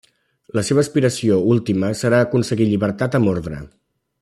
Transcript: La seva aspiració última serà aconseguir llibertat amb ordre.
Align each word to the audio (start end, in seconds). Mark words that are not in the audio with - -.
La 0.59 0.61
seva 0.69 0.81
aspiració 0.83 1.37
última 1.57 1.91
serà 2.01 2.23
aconseguir 2.27 2.69
llibertat 2.73 3.19
amb 3.21 3.35
ordre. 3.37 3.61